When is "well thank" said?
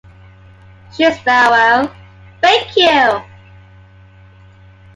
1.51-2.75